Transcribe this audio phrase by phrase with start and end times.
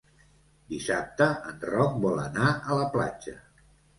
[0.71, 3.37] Dissabte en Roc vol anar a la platja.